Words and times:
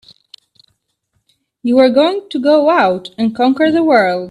You 1.61 1.75
were 1.75 1.91
going 1.91 2.27
to 2.31 2.39
go 2.39 2.71
out 2.71 3.11
and 3.19 3.35
conquer 3.35 3.69
the 3.71 3.83
world! 3.83 4.19